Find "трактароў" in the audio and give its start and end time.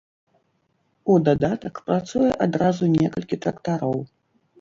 3.45-3.95